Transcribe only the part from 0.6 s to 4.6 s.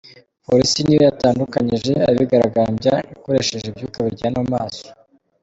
niyo yatandukanyije abigaragambya, ikoreshe ibyuka biryana mu